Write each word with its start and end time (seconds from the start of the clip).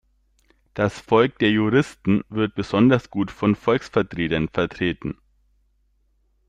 Das 0.73 0.99
Volk 0.99 1.37
der 1.37 1.51
Juristen 1.51 2.23
wird 2.29 2.55
besonders 2.55 3.11
gut 3.11 3.29
von 3.29 3.53
Volksvertretern 3.53 4.47
vertreten. 4.49 5.19